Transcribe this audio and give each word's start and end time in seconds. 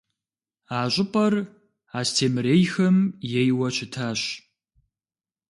А 0.77 0.79
щӏыпӏэр 0.93 1.33
Астемырейхэм 1.99 2.97
ейуэ 3.41 3.67
щытащ. 3.75 4.21